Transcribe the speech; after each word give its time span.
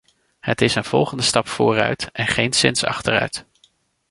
Het 0.39 0.61
is 0.61 0.75
een 0.75 0.83
volgende 0.83 1.23
stap 1.23 1.47
vooruit 1.47 2.09
en 2.11 2.27
geenszins 2.27 2.83
achteruit. 2.85 3.45